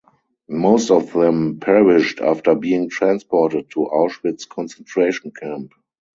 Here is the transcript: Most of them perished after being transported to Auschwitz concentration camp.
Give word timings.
Most 0.49 0.89
of 0.89 1.13
them 1.13 1.59
perished 1.59 2.21
after 2.21 2.55
being 2.55 2.89
transported 2.89 3.69
to 3.69 3.81
Auschwitz 3.85 4.49
concentration 4.49 5.29
camp. 5.29 5.73